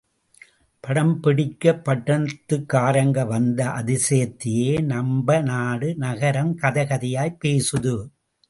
படம் 0.83 1.19
பிடிக்க 1.19 1.73
பட்டணத்துக்காரங்க 1.85 3.25
வந்த 3.27 3.67
அதிசயத்தையே 3.81 4.81
நம்ப 4.85 5.39
நாடு 5.41 5.95
நகரம் 5.97 6.53
கதை 6.55 6.85
கதையாய் 6.85 7.39
பேசுது! 7.43 7.95